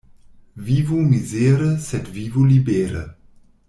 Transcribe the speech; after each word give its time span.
Vivu 0.69 1.03
mizere, 1.11 1.69
sed 1.91 2.11
vivu 2.19 2.49
libere! 2.53 3.07